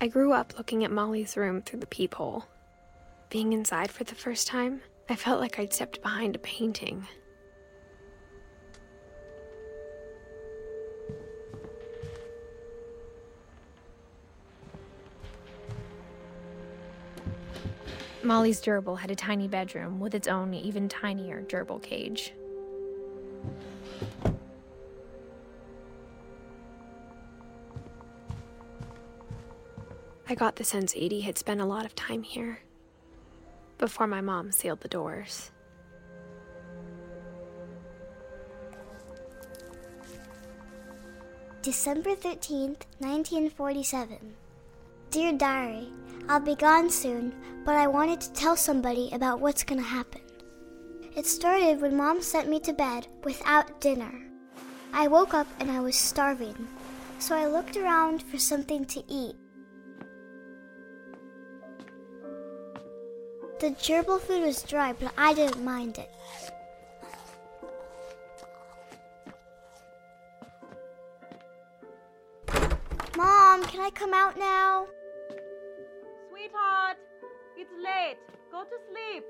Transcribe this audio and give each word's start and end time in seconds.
I 0.00 0.06
grew 0.06 0.32
up 0.32 0.56
looking 0.56 0.84
at 0.84 0.92
Molly's 0.92 1.36
room 1.36 1.60
through 1.60 1.80
the 1.80 1.86
peephole. 1.86 2.44
Being 3.30 3.52
inside 3.52 3.90
for 3.90 4.04
the 4.04 4.14
first 4.14 4.46
time, 4.46 4.80
I 5.08 5.16
felt 5.16 5.40
like 5.40 5.58
I'd 5.58 5.72
stepped 5.72 6.00
behind 6.02 6.36
a 6.36 6.38
painting. 6.38 7.04
Molly's 18.22 18.60
gerbil 18.60 18.98
had 18.98 19.10
a 19.10 19.16
tiny 19.16 19.48
bedroom 19.48 19.98
with 19.98 20.14
its 20.14 20.28
own 20.28 20.54
even 20.54 20.88
tinier 20.88 21.42
gerbil 21.42 21.82
cage. 21.82 22.34
I 30.30 30.34
got 30.34 30.56
the 30.56 30.64
sense 30.64 30.94
Edie 30.94 31.22
had 31.22 31.38
spent 31.38 31.62
a 31.62 31.64
lot 31.64 31.86
of 31.86 31.94
time 31.94 32.22
here 32.22 32.60
before 33.78 34.06
my 34.06 34.20
mom 34.20 34.52
sealed 34.52 34.80
the 34.80 34.88
doors. 34.88 35.50
December 41.62 42.10
13th, 42.10 42.84
1947. 42.98 44.18
Dear 45.10 45.32
Diary, 45.32 45.88
I'll 46.28 46.40
be 46.40 46.54
gone 46.54 46.90
soon, 46.90 47.34
but 47.64 47.76
I 47.76 47.86
wanted 47.86 48.20
to 48.20 48.32
tell 48.32 48.56
somebody 48.56 49.08
about 49.12 49.40
what's 49.40 49.64
gonna 49.64 49.80
happen. 49.80 50.20
It 51.16 51.26
started 51.26 51.80
when 51.80 51.96
Mom 51.96 52.20
sent 52.20 52.48
me 52.48 52.60
to 52.60 52.72
bed 52.74 53.06
without 53.24 53.80
dinner. 53.80 54.12
I 54.92 55.08
woke 55.08 55.32
up 55.32 55.46
and 55.58 55.70
I 55.70 55.80
was 55.80 55.96
starving, 55.96 56.68
so 57.18 57.34
I 57.34 57.46
looked 57.46 57.78
around 57.78 58.22
for 58.22 58.38
something 58.38 58.84
to 58.84 59.02
eat. 59.08 59.34
The 63.60 63.70
gerbil 63.70 64.20
food 64.20 64.42
was 64.42 64.62
dry, 64.62 64.92
but 64.92 65.12
I 65.18 65.34
didn't 65.34 65.64
mind 65.64 65.98
it. 65.98 66.10
Mom, 73.16 73.64
can 73.64 73.80
I 73.80 73.90
come 73.92 74.14
out 74.14 74.38
now? 74.38 74.86
Sweetheart, 76.30 76.98
it's 77.56 77.72
late. 77.82 78.18
Go 78.52 78.62
to 78.62 78.78
sleep. 78.92 79.24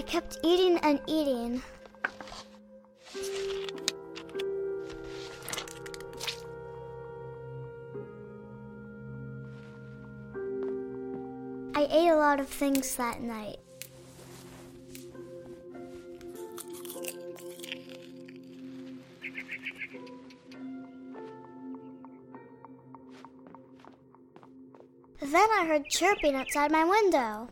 I 0.00 0.02
kept 0.02 0.38
eating 0.42 0.78
and 0.78 0.98
eating. 1.06 1.60
I 11.74 11.86
ate 11.90 12.08
a 12.08 12.16
lot 12.16 12.40
of 12.40 12.48
things 12.48 12.96
that 12.96 13.20
night. 13.20 13.58
Then 25.20 25.34
I 25.34 25.66
heard 25.68 25.84
chirping 25.90 26.36
outside 26.36 26.72
my 26.72 26.86
window. 26.86 27.50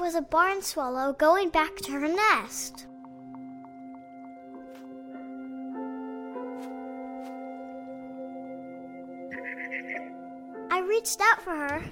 Was 0.00 0.14
a 0.14 0.22
barn 0.22 0.62
swallow 0.62 1.12
going 1.12 1.50
back 1.50 1.76
to 1.76 1.92
her 1.92 2.08
nest. 2.08 2.86
I 10.70 10.80
reached 10.80 11.20
out 11.20 11.42
for 11.42 11.54
her. 11.54 11.82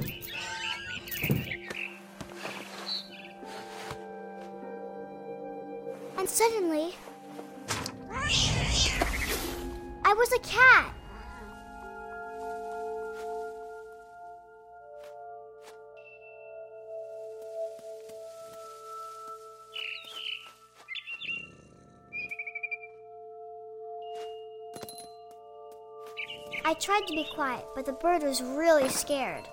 And 6.17 6.29
suddenly, 6.29 6.95
I 10.03 10.15
was 10.15 10.33
a 10.33 10.39
cat. 10.41 10.98
I 26.69 26.75
tried 26.75 27.07
to 27.07 27.15
be 27.15 27.25
quiet, 27.25 27.65
but 27.75 27.87
the 27.87 27.95
bird 27.95 28.23
was 28.23 28.43
really 28.43 28.91
scared. 28.91 29.49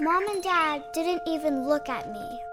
Mom 0.00 0.28
and 0.28 0.42
Dad 0.42 0.84
didn't 0.92 1.22
even 1.26 1.66
look 1.66 1.88
at 1.88 2.12
me. 2.12 2.47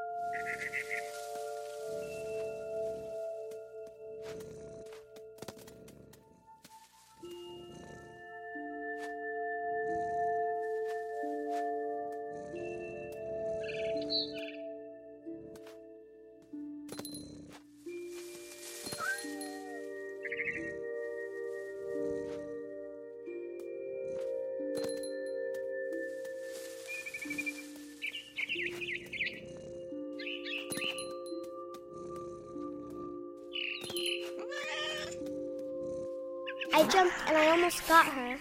I 36.85 36.87
jumped 36.87 37.15
and 37.25 37.35
I 37.35 37.49
almost 37.49 37.87
got 37.87 38.05
her. 38.05 38.37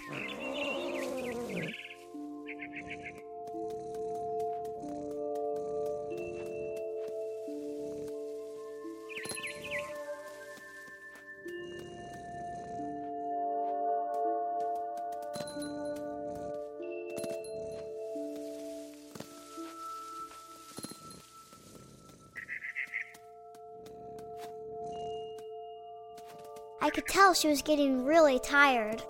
I 26.84 26.90
could 26.90 27.06
tell 27.06 27.32
she 27.32 27.48
was 27.48 27.62
getting 27.62 28.04
really 28.04 28.38
tired. 28.38 29.02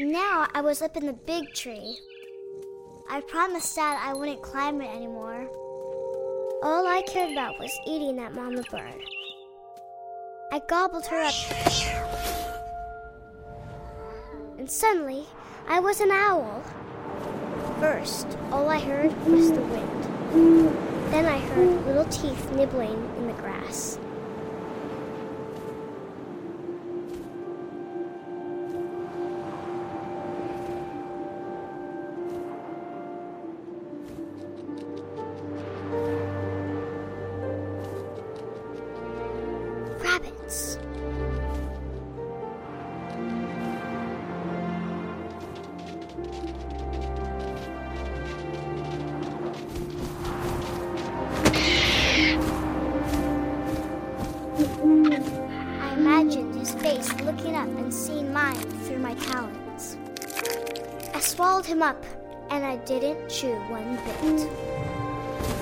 Now 0.00 0.48
I 0.52 0.60
was 0.60 0.82
up 0.82 0.96
in 0.96 1.06
the 1.06 1.12
big 1.12 1.54
tree. 1.54 1.96
I 3.08 3.20
promised 3.20 3.76
Dad 3.76 4.00
I 4.02 4.14
wouldn't 4.14 4.42
climb 4.42 4.80
it 4.80 4.90
anymore. 4.90 5.48
All 6.64 6.84
I 6.88 7.02
cared 7.06 7.30
about 7.30 7.60
was 7.60 7.70
eating 7.86 8.16
that 8.16 8.34
mama 8.34 8.64
bird. 8.68 9.00
I 10.50 10.60
gobbled 10.68 11.06
her 11.06 11.22
up. 11.22 11.34
And 14.58 14.68
suddenly, 14.68 15.24
I 15.68 15.78
was 15.78 16.00
an 16.00 16.10
owl. 16.10 16.64
First, 17.78 18.26
all 18.50 18.68
I 18.68 18.80
heard 18.80 19.16
was 19.24 19.52
the 19.52 19.60
wind. 19.60 20.83
Then 21.10 21.26
I 21.26 21.38
heard 21.38 21.86
little 21.86 22.04
teeth 22.06 22.50
nibbling 22.52 23.10
in 23.18 23.26
the 23.26 23.32
grass. 23.34 23.98
Seen 57.92 58.32
mine 58.32 58.54
through 58.84 58.98
my 58.98 59.14
talons. 59.14 59.96
I 61.14 61.20
swallowed 61.20 61.66
him 61.66 61.82
up, 61.82 62.04
and 62.50 62.64
I 62.64 62.76
didn't 62.78 63.28
chew 63.28 63.54
one 63.68 63.96
bit. 63.96 64.20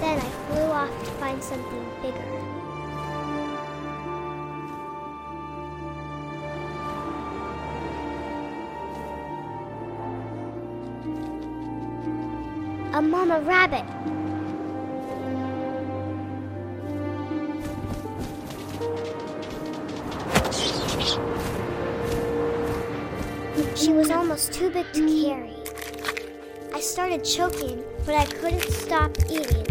Then 0.00 0.18
I 0.18 0.30
flew 0.48 0.62
off 0.62 0.90
to 1.04 1.10
find 1.12 1.42
something 1.42 1.86
bigger. 2.02 2.18
A 12.94 13.00
mama 13.00 13.40
rabbit. 13.40 13.84
She 23.82 23.92
was 23.92 24.10
almost 24.10 24.52
too 24.52 24.70
big 24.70 24.86
to 24.92 25.24
carry. 25.24 25.56
I 26.72 26.78
started 26.78 27.24
choking, 27.24 27.82
but 28.06 28.14
I 28.14 28.26
couldn't 28.26 28.62
stop 28.70 29.10
eating. 29.28 29.66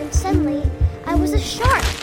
And 0.00 0.12
suddenly, 0.12 0.68
I 1.06 1.14
was 1.14 1.32
a 1.32 1.38
shark. 1.38 1.99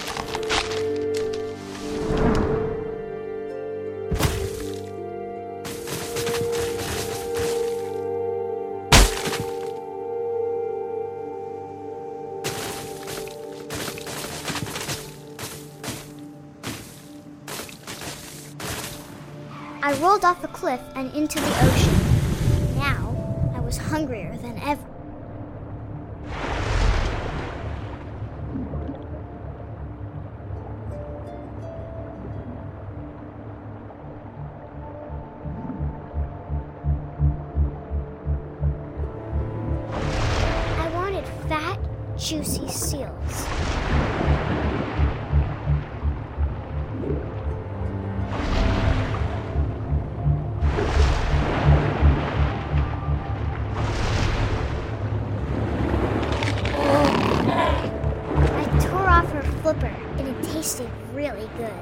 I 19.98 20.00
rolled 20.00 20.24
off 20.24 20.44
a 20.44 20.48
cliff 20.48 20.80
and 20.94 21.12
into 21.16 21.40
the 21.40 21.48
ocean. 21.48 22.78
Now, 22.78 23.16
I 23.56 23.60
was 23.60 23.78
hungrier 23.78 24.38
than 24.38 24.60
ever. 24.60 24.84
I 40.78 40.90
wanted 40.94 41.26
fat, 41.50 41.80
juicy 42.20 42.68
seals. 42.68 43.07
Flipper, 59.68 59.88
and 60.18 60.26
it 60.30 60.44
tasted 60.44 60.90
really 61.14 61.50
good. 61.58 61.74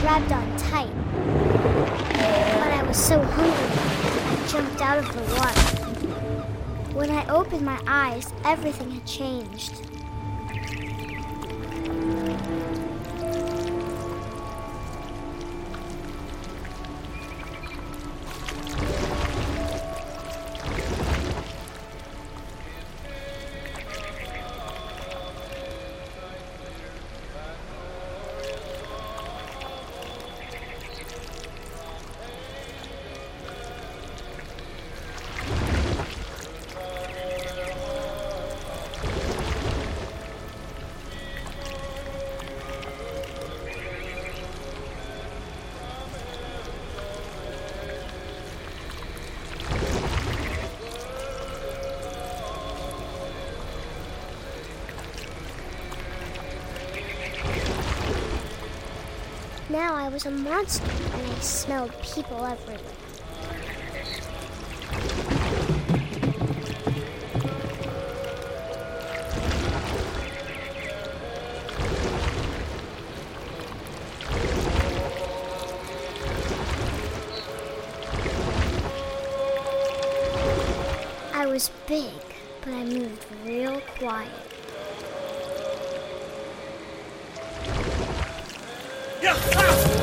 Grabbed 0.00 0.32
on 0.32 0.56
tight, 0.56 0.88
but 2.14 2.70
I 2.72 2.82
was 2.88 2.96
so 2.96 3.20
hungry, 3.20 3.53
out 4.94 5.04
of 5.04 5.12
the 5.12 5.34
water. 5.34 5.60
When 6.94 7.10
I 7.10 7.26
opened 7.26 7.62
my 7.62 7.80
eyes, 7.86 8.32
everything 8.44 8.92
had 8.92 9.04
changed. 9.04 9.80
I 60.04 60.08
was 60.08 60.26
a 60.26 60.30
monster 60.30 60.84
and 61.14 61.26
I 61.32 61.38
smelled 61.38 61.90
people 62.02 62.44
everywhere. 62.44 62.78
I 81.32 81.46
was 81.46 81.70
big, 81.86 82.10
but 82.60 82.74
I 82.74 82.84
moved 82.84 83.24
real 83.46 83.80
quiet. 83.96 84.28
I 89.26 89.93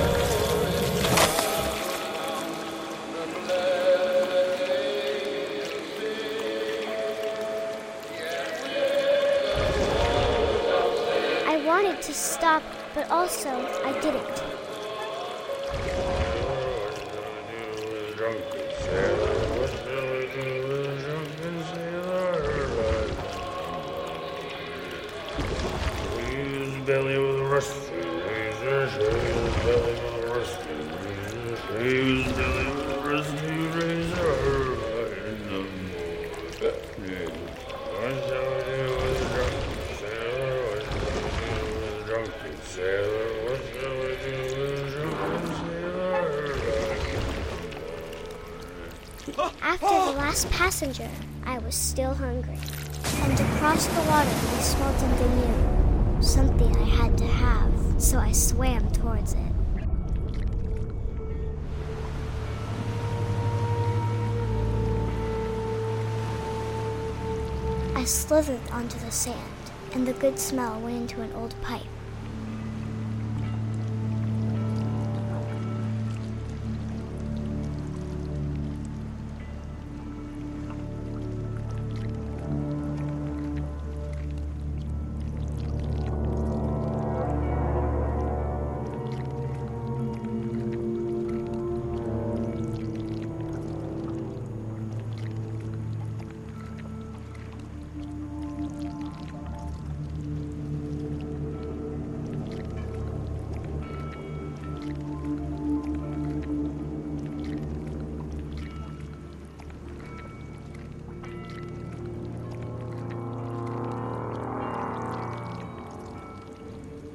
wanted 11.71 12.01
to 12.01 12.13
stop, 12.13 12.61
but 12.93 13.09
also 13.09 13.49
I 13.85 13.97
didn't. 14.01 14.70
Last 50.31 50.49
passenger, 50.49 51.09
I 51.43 51.57
was 51.57 51.75
still 51.75 52.13
hungry. 52.13 52.57
And 53.23 53.37
across 53.37 53.85
the 53.85 53.99
water, 54.09 54.29
I 54.29 54.61
smelled 54.61 54.97
something 54.97 55.35
new. 55.35 56.23
Something 56.23 56.73
I 56.77 56.85
had 56.85 57.17
to 57.17 57.25
have, 57.25 58.01
so 58.01 58.17
I 58.17 58.31
swam 58.31 58.89
towards 58.93 59.33
it. 59.33 59.39
I 67.93 68.05
slithered 68.05 68.71
onto 68.71 68.97
the 68.99 69.11
sand, 69.11 69.37
and 69.91 70.07
the 70.07 70.13
good 70.13 70.39
smell 70.39 70.79
went 70.79 70.95
into 70.95 71.19
an 71.23 71.33
old 71.33 71.53
pipe. 71.61 71.81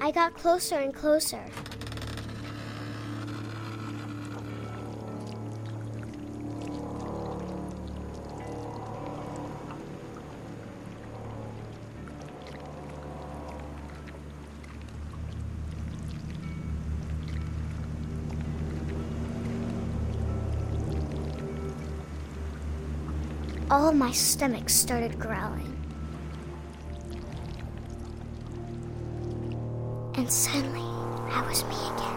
I 0.06 0.12
got 0.12 0.34
closer 0.34 0.76
and 0.76 0.94
closer. 0.94 1.44
All 23.68 23.90
my 23.90 24.12
stomach 24.12 24.68
started 24.70 25.18
growling. 25.18 25.75
And 30.26 30.32
suddenly, 30.32 30.82
I 31.30 31.46
was 31.48 31.62
me 31.66 31.76
again. 31.76 32.15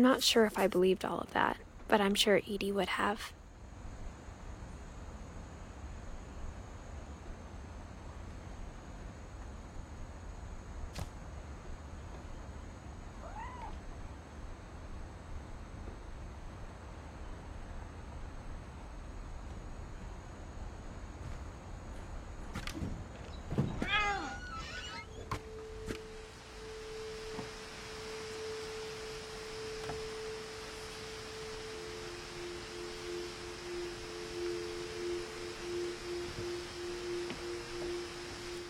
I'm 0.00 0.04
not 0.04 0.22
sure 0.22 0.46
if 0.46 0.58
I 0.58 0.66
believed 0.66 1.04
all 1.04 1.18
of 1.18 1.30
that, 1.34 1.58
but 1.86 2.00
I'm 2.00 2.14
sure 2.14 2.40
Edie 2.50 2.72
would 2.72 2.88
have. 2.88 3.34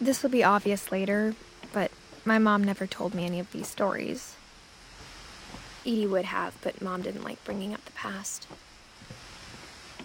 This 0.00 0.23
will 0.23 0.30
be 0.30 0.42
obvious 0.42 0.90
later, 0.90 1.35
but 1.75 1.90
my 2.25 2.38
mom 2.38 2.64
never 2.64 2.87
told 2.87 3.14
me 3.14 3.26
any 3.26 3.38
of 3.38 3.52
these 3.52 3.69
stories. 3.69 4.35
Edie 5.85 6.07
would 6.07 6.25
have, 6.25 6.54
but 6.62 6.80
mom 6.80 7.02
didn't 7.02 7.25
like 7.25 7.45
bringing 7.45 7.75
up 7.75 7.85
the 7.85 7.92
past. 7.92 8.47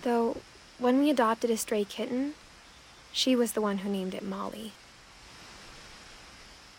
Though, 0.04 0.38
when 0.80 1.00
we 1.00 1.10
adopted 1.10 1.50
a 1.50 1.58
stray 1.58 1.86
kitten, 1.86 2.34
she 3.14 3.36
was 3.36 3.54
the 3.54 3.62
one 3.62 3.80
who 3.80 3.90
named 3.90 4.14
it 4.14 4.24
Molly. 4.24 4.74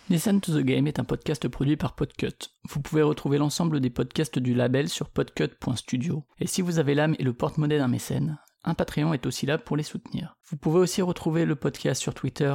Listen 0.08 0.40
to 0.40 0.52
the 0.52 0.62
Game 0.62 0.86
est 0.86 1.00
un 1.00 1.04
podcast 1.04 1.48
produit 1.48 1.76
par 1.76 1.94
Podcut. 1.94 2.50
Vous 2.68 2.80
pouvez 2.80 3.02
retrouver 3.02 3.38
l'ensemble 3.38 3.80
des 3.80 3.90
podcasts 3.90 4.38
du 4.38 4.54
label 4.54 4.88
sur 4.88 5.08
podcut.studio. 5.08 6.24
Et 6.38 6.46
si 6.46 6.62
vous 6.62 6.78
avez 6.78 6.94
l'âme 6.94 7.16
et 7.18 7.24
le 7.24 7.32
porte-monnaie 7.32 7.78
d'un 7.78 7.88
mécène, 7.88 8.38
un 8.62 8.74
Patreon 8.74 9.14
est 9.14 9.26
aussi 9.26 9.46
là 9.46 9.58
pour 9.58 9.76
les 9.76 9.82
soutenir. 9.82 10.36
Vous 10.48 10.56
pouvez 10.56 10.78
aussi 10.78 11.02
retrouver 11.02 11.44
le 11.44 11.56
podcast 11.56 12.00
sur 12.00 12.14
Twitter 12.14 12.54